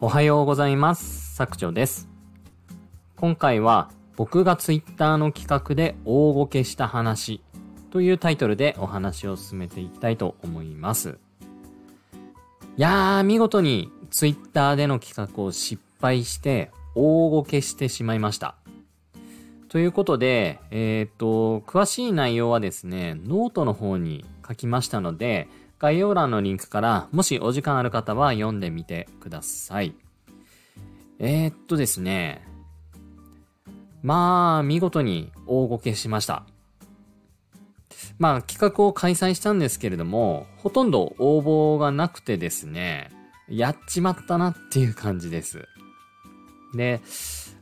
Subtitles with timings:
[0.00, 1.34] おはようございます。
[1.34, 2.08] 作長です。
[3.16, 7.42] 今回は僕がツイッターの企画で大ごけした話
[7.90, 11.18] というタイトルでお話を進めていきたいと思います。
[12.76, 18.54] いやー、見事にツイッターでの企画を失敗して大ごけしてしまいました。
[19.68, 29.94] ということで、えっ、と、詳しい内容はですね、ノートの方に書きましたので、概要欄のリンクから、もしお時間ある方は読んでみてください。
[31.18, 32.46] えー、っとですね。
[34.02, 36.44] まあ、見事に大コケしました。
[38.18, 43.10] まあ、企画を開催したんですけれども、ほとんど応募がなくてですね、
[43.48, 45.66] やっちまったなっていう感じです。
[46.74, 47.00] で、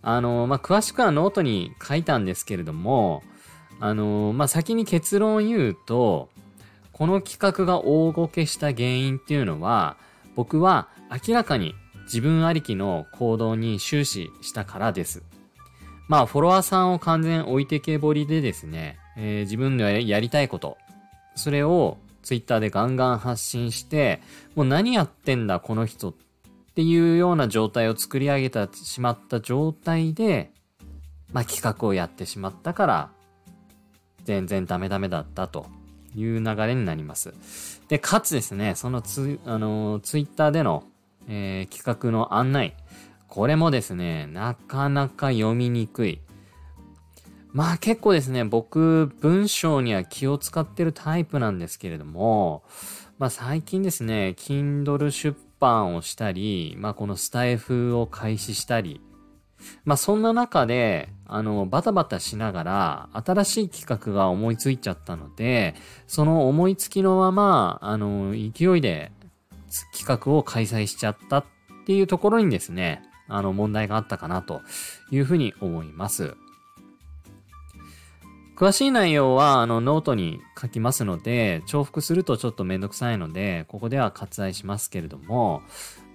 [0.02, 3.22] あの、まあ、詳しくはノートに書いたんですけれども、
[3.80, 6.30] あの、まあ、先に結論を言うと、
[6.96, 9.98] この企画が大ごけした原因っていうのは、
[10.34, 10.88] 僕は
[11.28, 15.22] 明らかに自分ありきの行動に終始したからです。
[16.08, 20.78] まあ、フォロワーさんを完全置いてけぼりでですね、えー自分でやりたいこと、
[21.34, 24.22] それをツイッターでガンガン発信して、
[24.54, 26.14] もう何やってんだこの人っ
[26.74, 30.50] ていうような状態を作り上げてしまった状態で、
[31.30, 33.10] まあ企画をやってしまったから、
[34.24, 35.66] 全然ダメダメだったと
[36.16, 37.34] いう流れになります。
[37.88, 40.84] で、かつですね、そのツ,、あのーツイッターでの、
[41.28, 42.74] えー企画の案内、
[43.28, 46.20] これもですね、なかなか読みにくい。
[47.52, 52.64] まあ結構ですね、僕、文章には気を使ってるタイプなんですけれども、
[53.18, 59.00] まあ最近ですね、Kindle 出版をしたり、まあこのスタイフを開始したり、
[59.84, 65.74] まあそんな中で、あの、バタバタしながら、新しい企画が思いついちゃったので、
[66.06, 69.12] その思いつきのまま、あの、勢いで
[69.92, 71.44] 企画を開催しちゃったっ
[71.86, 74.62] ていうところにですね、あの、問題があったかなと
[75.10, 76.34] いうふうに思います。
[78.56, 85.62] 詳しい内容は、あの、ノートに書きますので、重複するとちょっとめんどくさいので、ここでは割愛しますけれども、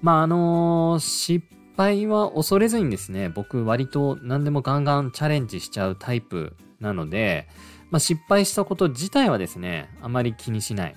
[0.01, 1.46] まあ、あの失
[1.81, 7.47] 敗は恐れずにですね、僕割と何でもガンガンチャレンジしちゃうタイプなので、
[7.90, 10.96] まあ、失敗したこと自体はですね、あまり気にしない。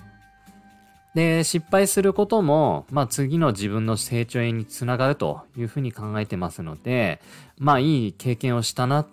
[1.15, 7.21] で、失敗することも、まあ次の自分の成長につながるというふうに考えてますので、
[7.57, 9.07] まあいい経験をしたなっ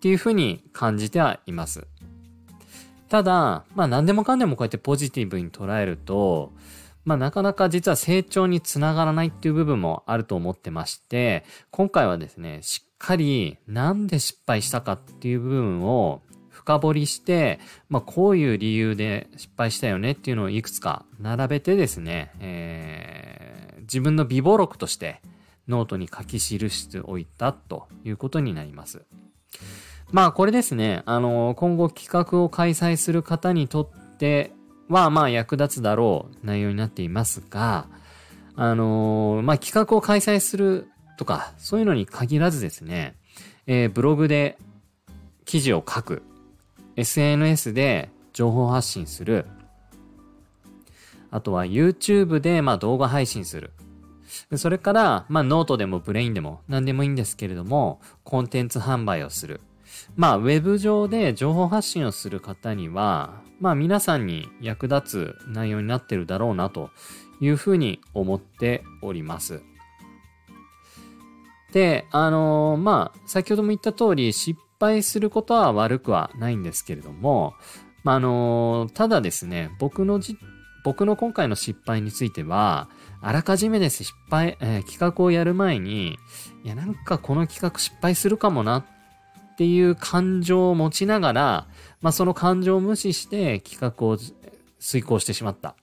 [0.00, 1.86] ていうふうに感じてはいます。
[3.08, 6.52] ただ、まあ何でもかんでもこうやってポジティブに捉えると、
[7.06, 23.56] まあなかなか実は成長につながらないっていう部分もあると思ってまして、今回はですね、しっかりなんで失敗したかっていう部分を深掘りして、まあこういう理由で失敗したよねっていうのをいくつか並べてですね、えー
[23.86, 25.20] 自分の微暴録として
[25.68, 29.02] ノートに書き記しておいたということになります。
[30.12, 34.52] まあこれですね、あの、今後企画を開催する方にとって
[34.88, 37.86] は、まあ役立つだろう内容になっていますが、
[38.54, 43.16] あの、まあ企画を開催するとか、そういうのに限らずですね、
[43.66, 44.58] えーブログで
[45.44, 46.22] 記事を書く、
[46.96, 49.46] SNS で情報発信する、
[51.30, 53.72] あとは YouTube でまあ動画配信する。
[54.56, 59.60] それから、まあノートでも Brain でも何でもいいんですけれども、コンテンツ販売をする。
[60.14, 66.90] まあウェブ上で情報発信をする方には、まあ皆さんに役立つ内容になってるだろうなと
[67.40, 69.62] いうふうに思っております。
[71.72, 77.54] で、あのーまあ、先ほども言った通り、失敗することは悪くはないんですけれども、
[78.04, 80.38] まあ、あのーただですね、僕のじ、
[80.84, 82.88] 僕の今回の失敗については、
[83.20, 86.18] あらかじめです、失敗、えー企画をやる前に、
[86.64, 88.84] いや、なんかこの企画失敗するかもなっ
[89.56, 91.66] っていう感情を持ちながら、
[92.02, 94.18] まあ、その感情を無視して企画を
[94.78, 95.76] 遂行してしまった。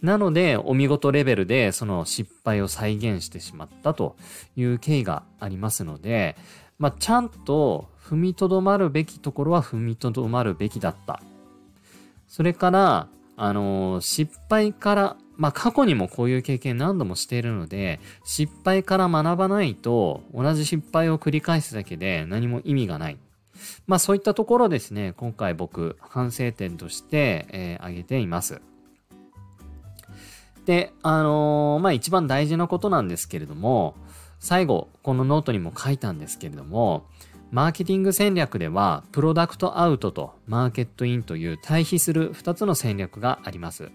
[0.00, 4.14] なので、お見事レベルでその失敗を再現してしまったと
[4.54, 6.36] いう経緯がありますので、
[6.78, 11.20] まあ、ちゃんと踏みとどまるべきところは踏みとどまるべきだった。
[12.28, 23.18] それから、あのー失敗から、まあ、過去にもこういう経験何度もしているので、失敗から学ばないと、同じ失敗を繰り返すだけで何も意味がない。
[23.86, 28.60] まあ、そういったところですね、今回僕、反省点として、えー挙げています。
[30.66, 33.94] で、あのーまあ、一番大事なことなんですけれども、
[34.40, 37.06] 最後、このノートにも書いたんですけれども、
[37.52, 43.92] マーケティング戦略では、プロダクトアウトとマーケットインという対比する2つの戦略があります。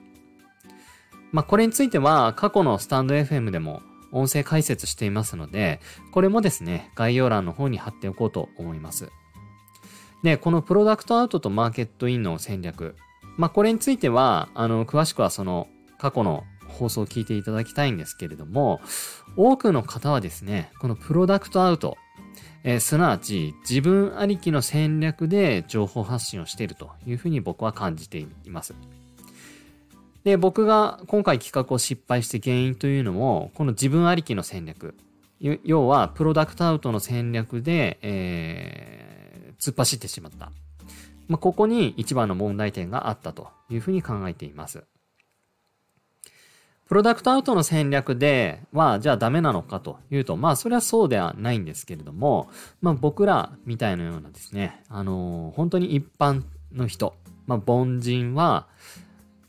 [1.33, 3.81] まあ、これについては、過去のスタンド FM でも
[4.11, 5.81] 音声解説していますので、
[6.11, 9.11] これもですね、概要欄の方に貼っておこうと思います。
[10.21, 12.95] で、このプロダクトアウトとマーケットインの戦略。
[13.35, 18.79] まあ、これについては、あの、詳しくはその過去の放送を聞いていただきたいんですけれども、
[19.35, 21.97] 多くの方はですね、このプロダクトアウト、
[22.63, 28.75] えー、すなわち自分ありきの戦略で情報発信をしているというふうに僕は感じています。
[30.23, 34.95] で、僕が今回企画を失敗して原因というのも、この自分ありきの戦略。
[35.65, 40.51] 要は、プロダクトアウトの戦略で、えー、突っ走ってしまった。
[41.27, 44.85] まあ、ここに一番の問題点があったというふうに考えています。
[46.87, 52.49] プロダクトアウトの戦略では、じゃあダメなのかというと、まあそれはそうではないんですけれども、
[52.81, 57.15] まあ僕らみたいなようなですね、あのー、本当に一般の人、
[57.47, 58.67] まあ凡人は、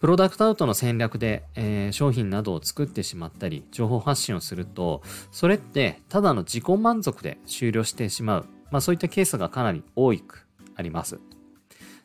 [0.05, 8.47] プロダクトアウトの戦略で、えー、商品などを作ってしまったり、情報発信をすると、それってただの自己満足で終了してしまう。
[8.71, 10.47] まあそういったケースがかなり多く
[10.77, 11.21] あります。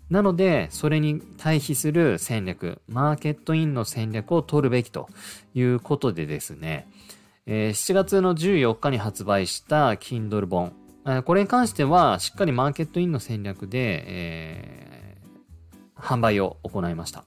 [0.09, 5.09] なので、それに対比する戦略、マーケットインの戦略を取るべきと
[5.53, 6.87] いうことでですね、
[7.47, 10.71] えー、7月の14日に発売した Kindle 本、
[11.05, 17.25] え、これに関してはしっかりマーケットインの戦略で、えー、販売を行いました。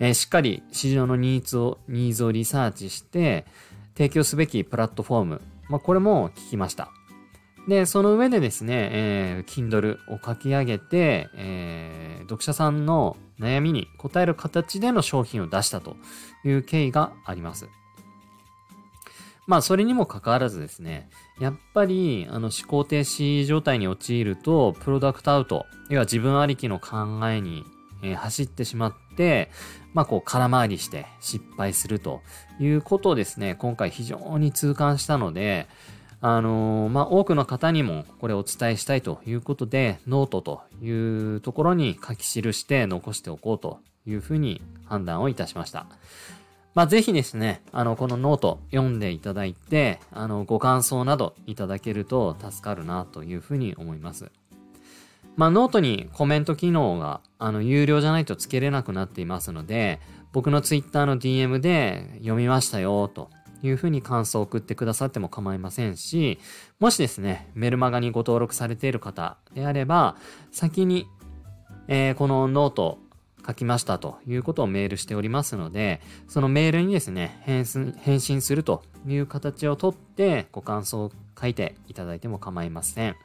[0.00, 3.46] えー、しっかり市場のニーズを、ニーズをリサーチして、
[3.96, 6.90] 提供すべきプラットフォーム、まあ、これも聞きました。
[7.68, 15.96] で、その上でですね、えー、Kindle を書き上げて、えー、読者さんの悩みに応える形での商品を出したと
[16.44, 17.68] いう経緯があります。
[19.46, 21.08] まあ、それにもかかわらずですね、
[21.40, 27.64] やっぱり、あの、思考停止状態に陥ると、プロダクトアウト、要は自分ありきの考えに、
[28.02, 29.01] えー、走ってしまって、
[29.94, 32.22] まあ、こう、空回りして失敗すると
[32.58, 35.66] いうことをですね、今回非常に痛感したので、
[36.24, 40.90] あのー、まあ、多くの方にもこれをお伝えしたいということで、ノートとい
[41.36, 45.86] うところに書き記して残しておこうというふうに判断をいたしました。
[46.74, 54.30] まあ、ぜひですね、あの、このノート読んでいただいて、あの、ご感想などいただけると助かるなというふうに思います。
[55.36, 60.00] まあ、ノートにコメント機能が、あの、有料じゃないとつけれなくなっていますので、
[60.32, 63.30] 僕のツイッターの DM で読みましたよと
[63.62, 66.38] いうふうに感想を送ってくださっても構いませんし、
[66.80, 70.16] もしですね、メルマガにご登録されている方であれば、
[70.50, 71.06] 先に、
[71.88, 72.98] えー、このノート
[73.46, 83.16] 書きましたということをメールしておりますので、そのメールにですね、返信するという形をとってご感想を書いていただいても構いません。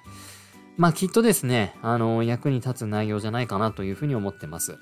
[0.77, 4.77] まあきっとですね、あの、役に立つ内容じゃないかなというふうに思ってます。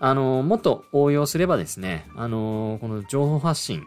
[0.00, 3.84] あの、もっと応用すればですね、あの、この情報発信、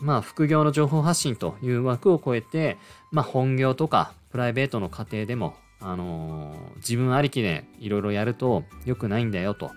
[0.00, 2.76] まあ、副業の情報発信という枠を超えて、
[3.10, 9.70] まあ、本業とかプライベートの家庭でも、あの、自分ありきでいろいろやると良くないんだよと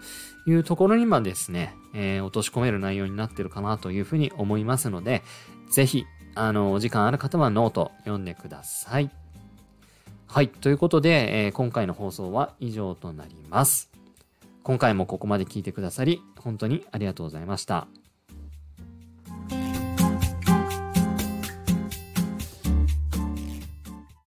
[0.47, 5.23] いうところにまでですね、えー、落とし込める内容になってるかなというふうに思いますので、
[5.71, 6.05] ぜひ、
[6.35, 9.09] あの、お時間ある方はノート読んでください。
[10.31, 10.49] はい。
[10.49, 13.89] ということで、えー、今回の放送は以上となります。
[14.61, 17.87] 今回もここまで聞いてくださり、本当にありがとうございました。